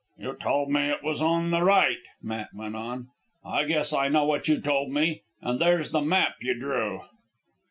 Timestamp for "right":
1.61-1.99